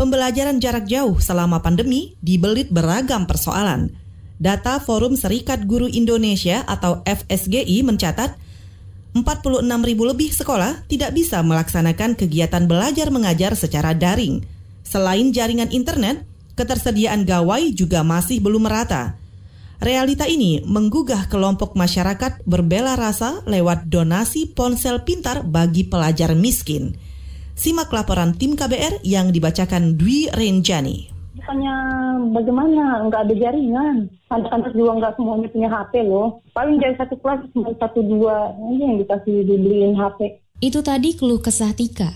Pembelajaran 0.00 0.64
jarak 0.64 0.88
jauh 0.88 1.20
selama 1.20 1.60
pandemi 1.60 2.16
dibelit 2.24 2.72
beragam 2.72 3.28
persoalan. 3.28 3.92
Data 4.40 4.80
Forum 4.80 5.12
Serikat 5.12 5.68
Guru 5.68 5.92
Indonesia 5.92 6.64
atau 6.64 7.04
FSGI 7.04 7.84
mencatat 7.84 8.32
46 9.12 9.60
ribu 9.60 10.08
lebih 10.08 10.32
sekolah 10.32 10.88
tidak 10.88 11.12
bisa 11.12 11.44
melaksanakan 11.44 12.16
kegiatan 12.16 12.64
belajar 12.64 13.12
mengajar 13.12 13.52
secara 13.52 13.92
daring. 13.92 14.40
Selain 14.88 15.36
jaringan 15.36 15.68
internet, 15.68 16.24
ketersediaan 16.56 17.28
gawai 17.28 17.68
juga 17.76 18.00
masih 18.00 18.40
belum 18.40 18.72
merata. 18.72 19.20
Realita 19.84 20.24
ini 20.24 20.64
menggugah 20.64 21.28
kelompok 21.28 21.76
masyarakat 21.76 22.40
berbela 22.48 22.96
rasa 22.96 23.44
lewat 23.44 23.92
donasi 23.92 24.48
ponsel 24.48 25.04
pintar 25.04 25.44
bagi 25.44 25.84
pelajar 25.84 26.32
miskin. 26.32 27.09
Simak 27.60 27.92
laporan 27.92 28.32
tim 28.40 28.56
KBR 28.56 29.04
yang 29.04 29.36
dibacakan 29.36 30.00
Dwi 30.00 30.32
Renjani. 30.32 31.12
Bukannya 31.36 31.76
bagaimana, 32.32 33.04
nggak 33.04 33.20
ada 33.28 33.34
jaringan. 33.36 34.08
Anak-anak 34.32 34.72
juga 34.72 34.96
nggak 34.96 35.12
semuanya 35.20 35.48
punya 35.52 35.68
HP 35.68 35.92
loh. 36.08 36.40
Paling 36.56 36.80
dari 36.80 36.96
satu 36.96 37.20
kelas 37.20 37.44
cuma 37.52 37.68
satu 37.76 38.00
dua 38.00 38.56
aja 38.56 38.80
yang 38.80 38.96
dikasih 39.04 39.44
dibeliin 39.44 39.92
HP. 39.92 40.40
Itu 40.64 40.80
tadi 40.80 41.12
keluh 41.12 41.44
kesah 41.44 41.76
Tika, 41.76 42.08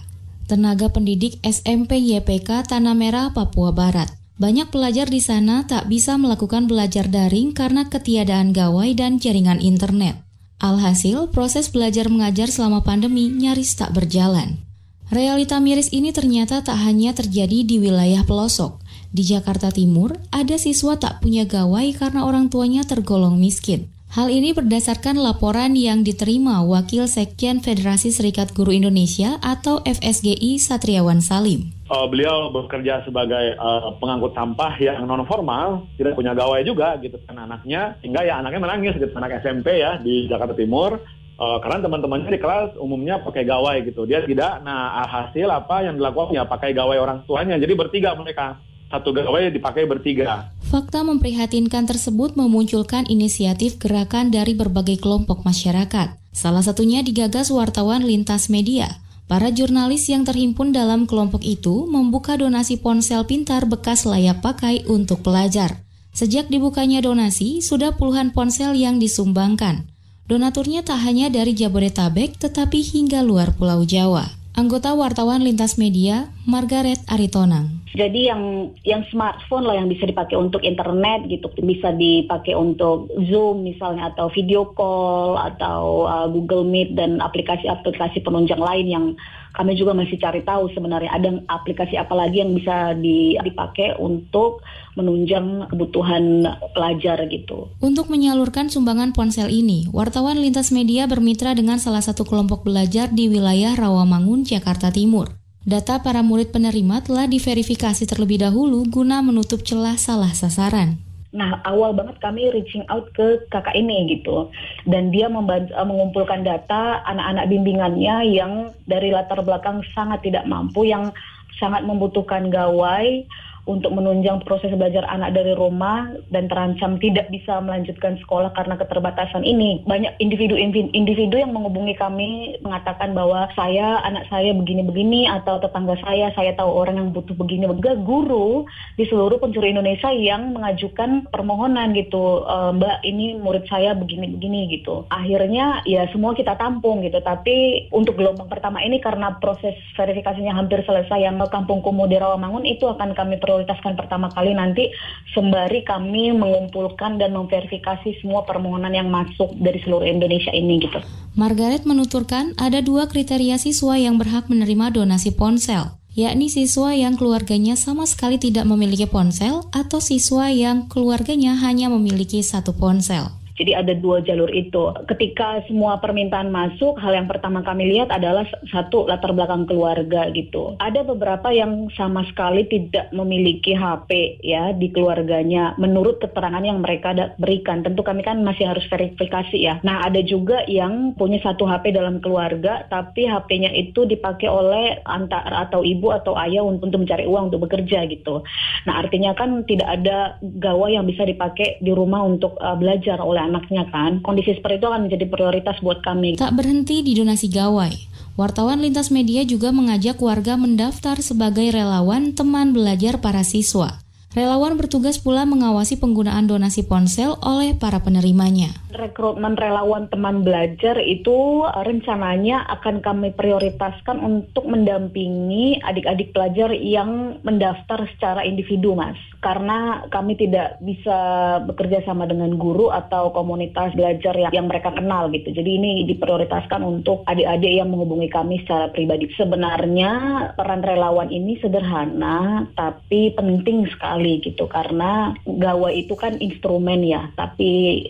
tenaga 0.48 0.88
pendidik 0.88 1.36
SMP 1.44 2.00
YPK 2.00 2.64
Tanah 2.64 2.96
Merah, 2.96 3.36
Papua 3.36 3.68
Barat. 3.68 4.08
Banyak 4.40 4.72
pelajar 4.72 5.12
di 5.12 5.20
sana 5.20 5.68
tak 5.68 5.92
bisa 5.92 6.16
melakukan 6.16 6.64
belajar 6.72 7.04
daring 7.04 7.52
karena 7.52 7.92
ketiadaan 7.92 8.56
gawai 8.56 8.96
dan 8.96 9.20
jaringan 9.20 9.60
internet. 9.60 10.24
Alhasil, 10.56 11.28
proses 11.28 11.68
belajar 11.68 12.08
mengajar 12.08 12.48
selama 12.48 12.80
pandemi 12.80 13.28
nyaris 13.28 13.76
tak 13.76 13.92
berjalan. 13.92 14.64
Realita 15.14 15.62
miris 15.62 15.94
ini 15.94 16.10
ternyata 16.10 16.58
tak 16.66 16.74
hanya 16.74 17.14
terjadi 17.14 17.62
di 17.62 17.78
wilayah 17.78 18.26
pelosok. 18.26 18.82
Di 19.14 19.22
Jakarta 19.22 19.70
Timur, 19.70 20.18
ada 20.34 20.58
siswa 20.58 20.98
tak 20.98 21.22
punya 21.22 21.46
gawai 21.46 21.94
karena 21.94 22.26
orang 22.26 22.50
tuanya 22.50 22.82
tergolong 22.82 23.38
miskin. 23.38 23.86
Hal 24.10 24.26
ini 24.26 24.50
berdasarkan 24.50 25.14
laporan 25.14 25.78
yang 25.78 26.02
diterima 26.02 26.66
Wakil 26.66 27.06
Sekjen 27.06 27.62
Federasi 27.62 28.10
Serikat 28.10 28.58
Guru 28.58 28.74
Indonesia 28.74 29.38
atau 29.38 29.86
FSGI 29.86 30.58
Satriawan 30.58 31.22
Salim. 31.22 31.70
Uh, 31.86 32.10
beliau 32.10 32.50
bekerja 32.50 33.06
sebagai 33.06 33.54
uh, 33.54 33.94
pengangkut 34.02 34.34
sampah 34.34 34.74
yang 34.82 35.06
non 35.06 35.22
formal, 35.30 35.86
tidak 35.94 36.18
punya 36.18 36.34
gawai 36.34 36.66
juga 36.66 36.98
gitu 36.98 37.22
kan 37.22 37.38
anaknya, 37.38 37.94
sehingga 38.02 38.26
ya 38.26 38.42
anaknya 38.42 38.66
menangis 38.66 38.98
gitu 38.98 39.14
anak 39.14 39.46
SMP 39.46 39.78
ya 39.78 39.94
di 40.02 40.26
Jakarta 40.26 40.58
Timur 40.58 40.98
Uh, 41.34 41.58
karena 41.58 41.82
teman-temannya 41.82 42.30
di 42.30 42.38
kelas 42.38 42.78
umumnya 42.78 43.18
pakai 43.18 43.42
gawai 43.42 43.82
gitu. 43.82 44.06
Dia 44.06 44.22
tidak. 44.22 44.62
Nah, 44.62 45.02
hasil 45.02 45.50
apa 45.50 45.82
yang 45.82 45.98
dilakukan 45.98 46.30
ya 46.30 46.46
pakai 46.46 46.70
gawai 46.70 46.94
orang 46.94 47.26
tuanya. 47.26 47.58
Jadi 47.58 47.74
bertiga 47.74 48.14
mereka. 48.14 48.62
Satu 48.86 49.10
gawai 49.10 49.50
dipakai 49.50 49.90
bertiga. 49.90 50.54
Fakta 50.62 51.02
memprihatinkan 51.02 51.90
tersebut 51.90 52.38
memunculkan 52.38 53.02
inisiatif 53.10 53.82
gerakan 53.82 54.30
dari 54.30 54.54
berbagai 54.54 55.02
kelompok 55.02 55.42
masyarakat. 55.42 56.14
Salah 56.30 56.62
satunya 56.62 57.02
digagas 57.02 57.50
wartawan 57.50 58.06
lintas 58.06 58.46
media. 58.46 59.02
Para 59.24 59.48
jurnalis 59.50 60.06
yang 60.12 60.22
terhimpun 60.22 60.70
dalam 60.70 61.08
kelompok 61.08 61.42
itu 61.42 61.88
membuka 61.88 62.36
donasi 62.36 62.78
ponsel 62.78 63.24
pintar 63.24 63.64
bekas 63.64 64.04
layak 64.04 64.44
pakai 64.44 64.84
untuk 64.86 65.24
pelajar. 65.24 65.80
Sejak 66.14 66.46
dibukanya 66.46 67.02
donasi, 67.02 67.58
sudah 67.58 67.96
puluhan 67.98 68.30
ponsel 68.30 68.76
yang 68.78 69.02
disumbangkan. 69.02 69.93
Donaturnya 70.24 70.80
tak 70.80 71.04
hanya 71.04 71.28
dari 71.28 71.52
Jabodetabek 71.52 72.40
tetapi 72.40 72.80
hingga 72.80 73.20
luar 73.20 73.52
Pulau 73.52 73.84
Jawa. 73.84 74.32
Anggota 74.56 74.96
wartawan 74.96 75.44
lintas 75.44 75.76
media, 75.76 76.32
Margaret 76.48 76.96
Aritonang. 77.04 77.83
Jadi 77.94 78.26
yang 78.26 78.74
yang 78.82 79.06
smartphone 79.06 79.70
lah 79.70 79.78
yang 79.78 79.86
bisa 79.86 80.02
dipakai 80.02 80.34
untuk 80.34 80.66
internet 80.66 81.30
gitu, 81.30 81.46
bisa 81.62 81.94
dipakai 81.94 82.58
untuk 82.58 83.06
Zoom 83.30 83.62
misalnya 83.62 84.10
atau 84.10 84.26
video 84.34 84.66
call 84.74 85.38
atau 85.38 86.02
uh, 86.02 86.26
Google 86.26 86.66
Meet 86.66 86.98
dan 86.98 87.22
aplikasi-aplikasi 87.22 88.26
penunjang 88.26 88.58
lain 88.58 88.86
yang 88.90 89.06
kami 89.54 89.78
juga 89.78 89.94
masih 89.94 90.18
cari 90.18 90.42
tahu 90.42 90.66
sebenarnya 90.74 91.14
ada 91.14 91.38
aplikasi 91.46 91.94
apa 91.94 92.10
lagi 92.18 92.42
yang 92.42 92.58
bisa 92.58 92.98
dipakai 92.98 93.94
untuk 94.02 94.66
menunjang 94.98 95.70
kebutuhan 95.70 96.42
pelajar 96.74 97.22
gitu. 97.30 97.70
Untuk 97.78 98.10
menyalurkan 98.10 98.74
sumbangan 98.74 99.14
ponsel 99.14 99.46
ini, 99.54 99.86
wartawan 99.94 100.42
lintas 100.42 100.74
media 100.74 101.06
bermitra 101.06 101.54
dengan 101.54 101.78
salah 101.78 102.02
satu 102.02 102.26
kelompok 102.26 102.66
belajar 102.66 103.14
di 103.14 103.30
wilayah 103.30 103.78
Rawamangun, 103.78 104.42
Jakarta 104.42 104.90
Timur. 104.90 105.43
Data 105.64 105.96
para 105.96 106.20
murid 106.20 106.52
penerima 106.52 107.00
telah 107.00 107.24
diverifikasi 107.24 108.04
terlebih 108.04 108.44
dahulu 108.44 108.84
guna 108.84 109.24
menutup 109.24 109.64
celah 109.64 109.96
salah 109.96 110.28
sasaran. 110.36 111.00
Nah, 111.32 111.64
awal 111.64 111.96
banget 111.96 112.20
kami 112.20 112.52
reaching 112.52 112.84
out 112.92 113.08
ke 113.16 113.40
kakak 113.48 113.72
ini 113.72 114.12
gitu. 114.12 114.52
Dan 114.84 115.08
dia 115.08 115.32
eh, 115.32 115.86
mengumpulkan 115.88 116.44
data 116.44 117.00
anak-anak 117.08 117.48
bimbingannya 117.48 118.28
yang 118.28 118.76
dari 118.84 119.08
latar 119.08 119.40
belakang 119.40 119.80
sangat 119.96 120.20
tidak 120.20 120.44
mampu, 120.44 120.84
yang 120.84 121.16
sangat 121.56 121.80
membutuhkan 121.88 122.52
gawai, 122.52 123.24
untuk 123.64 123.96
menunjang 123.96 124.44
proses 124.44 124.72
belajar 124.76 125.08
anak 125.08 125.32
dari 125.32 125.56
rumah 125.56 126.12
dan 126.28 126.52
terancam 126.52 127.00
tidak 127.00 127.32
bisa 127.32 127.64
melanjutkan 127.64 128.20
sekolah 128.20 128.52
karena 128.52 128.76
keterbatasan 128.76 129.40
ini. 129.40 129.80
Banyak 129.88 130.20
individu-individu 130.20 131.40
yang 131.40 131.56
menghubungi 131.56 131.96
kami 131.96 132.60
mengatakan 132.60 133.16
bahwa 133.16 133.48
saya, 133.56 134.04
anak 134.04 134.28
saya 134.28 134.52
begini-begini 134.52 135.24
atau 135.28 135.56
tetangga 135.64 135.96
saya, 136.04 136.28
saya 136.36 136.52
tahu 136.52 136.68
orang 136.68 137.00
yang 137.00 137.08
butuh 137.16 137.32
begini. 137.32 137.64
Juga 137.64 137.96
guru 137.96 138.68
di 139.00 139.08
seluruh 139.08 139.40
penjuru 139.40 139.64
Indonesia 139.64 140.12
yang 140.12 140.52
mengajukan 140.52 141.32
permohonan 141.32 141.96
gitu, 141.96 142.44
e, 142.44 142.56
Mbak 142.76 142.96
ini 143.08 143.26
murid 143.40 143.64
saya 143.72 143.96
begini-begini 143.96 144.68
gitu. 144.76 145.08
Akhirnya 145.08 145.80
ya 145.88 146.04
semua 146.12 146.36
kita 146.36 146.60
tampung 146.60 147.00
gitu, 147.00 147.16
tapi 147.24 147.88
untuk 147.88 148.20
gelombang 148.20 148.52
pertama 148.52 148.84
ini 148.84 149.00
karena 149.00 149.40
proses 149.40 149.72
verifikasinya 149.96 150.52
hampir 150.52 150.84
selesai 150.84 151.20
yang 151.24 151.40
Kampung 151.44 151.84
Kumuh 151.84 152.08
di 152.08 152.16
Rawamangun 152.16 152.64
itu 152.64 152.88
akan 152.88 153.12
kami 153.12 153.36
perlu 153.36 153.53
prioritaskan 153.54 153.94
pertama 153.94 154.26
kali 154.34 154.50
nanti 154.50 154.90
sembari 155.30 155.86
kami 155.86 156.34
mengumpulkan 156.34 157.22
dan 157.22 157.38
memverifikasi 157.38 158.18
semua 158.18 158.42
permohonan 158.42 158.90
yang 158.90 159.06
masuk 159.06 159.54
dari 159.62 159.78
seluruh 159.86 160.10
Indonesia 160.10 160.50
ini 160.50 160.82
gitu. 160.82 160.98
Margaret 161.38 161.86
menuturkan 161.86 162.58
ada 162.58 162.82
dua 162.82 163.06
kriteria 163.06 163.54
siswa 163.62 163.94
yang 163.94 164.18
berhak 164.18 164.50
menerima 164.50 164.90
donasi 164.90 165.30
ponsel 165.30 165.94
yakni 166.14 166.46
siswa 166.46 166.94
yang 166.94 167.18
keluarganya 167.18 167.74
sama 167.74 168.06
sekali 168.06 168.38
tidak 168.38 168.66
memiliki 168.70 169.06
ponsel 169.06 169.66
atau 169.74 169.98
siswa 169.98 170.46
yang 170.46 170.86
keluarganya 170.86 171.58
hanya 171.58 171.90
memiliki 171.90 172.38
satu 172.38 172.70
ponsel. 172.70 173.43
Jadi 173.54 173.70
ada 173.70 173.94
dua 173.94 174.18
jalur 174.26 174.50
itu. 174.50 174.90
Ketika 175.06 175.62
semua 175.70 176.02
permintaan 176.02 176.50
masuk, 176.50 176.98
hal 176.98 177.14
yang 177.14 177.30
pertama 177.30 177.62
kami 177.62 177.86
lihat 177.86 178.10
adalah 178.10 178.42
satu 178.66 179.06
latar 179.06 179.30
belakang 179.30 179.62
keluarga 179.70 180.26
gitu. 180.34 180.74
Ada 180.82 181.06
beberapa 181.06 181.54
yang 181.54 181.86
sama 181.94 182.26
sekali 182.26 182.66
tidak 182.66 183.14
memiliki 183.14 183.78
HP 183.78 184.42
ya 184.42 184.74
di 184.74 184.90
keluarganya 184.90 185.78
menurut 185.78 186.18
keterangan 186.18 186.66
yang 186.66 186.82
mereka 186.82 187.14
berikan. 187.38 187.86
Tentu 187.86 188.02
kami 188.02 188.26
kan 188.26 188.42
masih 188.42 188.66
harus 188.66 188.82
verifikasi 188.90 189.54
ya. 189.54 189.78
Nah, 189.86 190.02
ada 190.02 190.18
juga 190.26 190.66
yang 190.66 191.14
punya 191.14 191.38
satu 191.38 191.62
HP 191.62 191.94
dalam 191.94 192.18
keluarga 192.18 192.90
tapi 192.90 193.30
HP-nya 193.30 193.70
itu 193.70 194.02
dipakai 194.02 194.50
oleh 194.50 194.98
antar 195.06 195.46
atau 195.46 195.86
ibu 195.86 196.10
atau 196.10 196.34
ayah 196.42 196.66
untuk 196.66 196.90
mencari 196.90 197.22
uang 197.30 197.54
untuk 197.54 197.70
bekerja 197.70 198.02
gitu. 198.10 198.42
Nah, 198.90 198.98
artinya 198.98 199.30
kan 199.38 199.62
tidak 199.62 200.02
ada 200.02 200.42
gawai 200.42 200.98
yang 200.98 201.06
bisa 201.06 201.22
dipakai 201.22 201.78
di 201.78 201.94
rumah 201.94 202.26
untuk 202.26 202.58
uh, 202.58 202.74
belajar 202.74 203.22
oleh 203.22 203.44
anaknya 203.54 203.86
kan. 203.94 204.18
Kondisi 204.26 204.58
seperti 204.58 204.82
itu 204.82 204.86
akan 204.90 205.06
menjadi 205.06 205.24
prioritas 205.30 205.78
buat 205.78 206.02
kami. 206.02 206.34
Tak 206.34 206.58
berhenti 206.58 207.06
di 207.06 207.14
donasi 207.14 207.46
gawai. 207.46 207.94
Wartawan 208.34 208.82
lintas 208.82 209.14
media 209.14 209.46
juga 209.46 209.70
mengajak 209.70 210.18
warga 210.18 210.58
mendaftar 210.58 211.22
sebagai 211.22 211.70
relawan 211.70 212.34
teman 212.34 212.74
belajar 212.74 213.22
para 213.22 213.46
siswa. 213.46 214.03
Relawan 214.34 214.74
bertugas 214.74 215.22
pula 215.22 215.46
mengawasi 215.46 215.94
penggunaan 216.02 216.50
donasi 216.50 216.82
ponsel 216.90 217.38
oleh 217.38 217.78
para 217.78 218.02
penerimanya. 218.02 218.74
Rekrutmen 218.90 219.54
relawan 219.54 220.10
teman 220.10 220.42
belajar 220.42 220.98
itu 220.98 221.62
rencananya 221.62 222.66
akan 222.66 222.98
kami 222.98 223.30
prioritaskan 223.30 224.18
untuk 224.18 224.66
mendampingi 224.66 225.78
adik-adik 225.86 226.34
pelajar 226.34 226.74
yang 226.74 227.38
mendaftar 227.46 228.10
secara 228.10 228.42
individu, 228.42 228.98
Mas. 228.98 229.14
Karena 229.38 230.02
kami 230.10 230.34
tidak 230.34 230.82
bisa 230.82 231.14
bekerja 231.62 232.02
sama 232.02 232.26
dengan 232.26 232.58
guru 232.58 232.90
atau 232.90 233.30
komunitas 233.30 233.94
belajar 233.94 234.34
yang, 234.34 234.50
yang 234.50 234.66
mereka 234.66 234.90
kenal 234.90 235.30
gitu. 235.30 235.54
Jadi 235.54 235.70
ini 235.78 235.90
diprioritaskan 236.10 236.82
untuk 236.82 237.22
adik-adik 237.30 237.70
yang 237.70 237.86
menghubungi 237.86 238.26
kami 238.34 238.66
secara 238.66 238.90
pribadi. 238.90 239.30
Sebenarnya 239.38 240.10
peran 240.58 240.82
relawan 240.82 241.30
ini 241.30 241.54
sederhana 241.62 242.66
tapi 242.74 243.30
penting 243.36 243.86
sekali 243.94 244.23
sekali 244.24 244.40
gitu 244.40 244.64
karena 244.72 245.36
gawai 245.44 245.92
itu 245.92 246.16
kan 246.16 246.40
instrumen 246.40 247.04
ya 247.04 247.28
tapi 247.36 248.08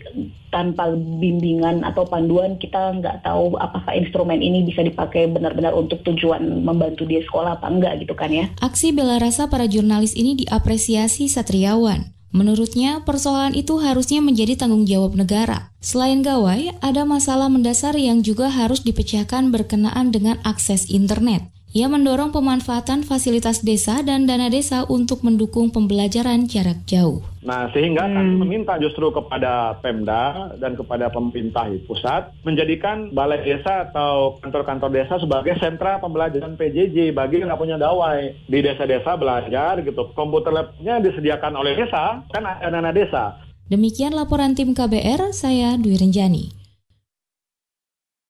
tanpa 0.55 0.95
bimbingan 0.95 1.83
atau 1.83 2.07
panduan 2.07 2.55
kita 2.63 2.95
nggak 3.03 3.27
tahu 3.27 3.59
apakah 3.59 3.91
instrumen 3.99 4.39
ini 4.39 4.63
bisa 4.63 4.87
dipakai 4.87 5.27
benar-benar 5.27 5.75
untuk 5.75 6.07
tujuan 6.07 6.63
membantu 6.63 7.03
dia 7.11 7.19
sekolah 7.27 7.59
apa 7.59 7.67
enggak 7.67 8.07
gitu 8.07 8.15
kan 8.15 8.31
ya. 8.31 8.47
Aksi 8.63 8.95
bela 8.95 9.19
rasa 9.19 9.51
para 9.51 9.67
jurnalis 9.67 10.15
ini 10.15 10.39
diapresiasi 10.47 11.27
Satriawan. 11.27 12.15
Menurutnya, 12.35 13.07
persoalan 13.07 13.55
itu 13.55 13.79
harusnya 13.79 14.19
menjadi 14.19 14.59
tanggung 14.59 14.91
jawab 14.91 15.15
negara. 15.15 15.71
Selain 15.79 16.19
gawai, 16.19 16.75
ada 16.83 17.07
masalah 17.07 17.47
mendasar 17.47 17.95
yang 17.95 18.27
juga 18.27 18.51
harus 18.51 18.83
dipecahkan 18.83 19.55
berkenaan 19.55 20.11
dengan 20.11 20.43
akses 20.43 20.91
internet. 20.91 21.54
Ia 21.75 21.91
mendorong 21.91 22.31
pemanfaatan 22.31 23.03
fasilitas 23.03 23.67
desa 23.67 23.99
dan 24.07 24.31
dana 24.31 24.47
desa 24.47 24.87
untuk 24.87 25.27
mendukung 25.27 25.75
pembelajaran 25.75 26.47
jarak 26.47 26.87
jauh. 26.87 27.19
Nah, 27.43 27.67
sehingga 27.75 28.07
hmm. 28.07 28.15
kami 28.15 28.33
meminta 28.47 28.79
justru 28.79 29.11
kepada 29.11 29.83
Pemda 29.83 30.55
dan 30.63 30.79
kepada 30.79 31.11
pemerintah 31.11 31.67
pusat 31.91 32.31
menjadikan 32.47 33.11
balai 33.11 33.43
desa 33.43 33.91
atau 33.91 34.39
kantor-kantor 34.39 34.91
desa 34.95 35.19
sebagai 35.19 35.59
sentra 35.59 35.99
pembelajaran 35.99 36.55
PJJ 36.55 37.11
bagi 37.11 37.43
yang 37.43 37.51
nggak 37.51 37.59
punya 37.67 37.75
gawai 37.75 38.31
di 38.47 38.59
desa-desa 38.63 39.19
belajar 39.19 39.83
gitu. 39.83 40.15
Komputer 40.15 40.55
labnya 40.55 41.03
disediakan 41.03 41.59
oleh 41.59 41.75
desa, 41.75 42.23
kan 42.31 42.47
ada 42.47 42.71
dana 42.71 42.95
desa. 42.95 43.43
Demikian 43.67 44.15
laporan 44.15 44.55
tim 44.55 44.79
KBR, 44.79 45.35
saya 45.35 45.75
Dwi 45.75 45.99
Renjani. 45.99 46.64